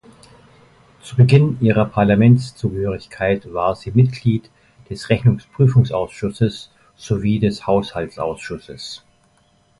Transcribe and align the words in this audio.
Zu 1.03 1.15
Beginn 1.15 1.59
ihrer 1.61 1.85
Parlamentszugehörigkeit 1.85 3.53
war 3.53 3.75
sie 3.75 3.91
Mitglied 3.91 4.49
des 4.89 5.09
Rechnungsprüfungsausschusses 5.09 6.71
sowie 6.95 7.37
des 7.37 7.67
Haushaltsausschusses. 7.67 9.03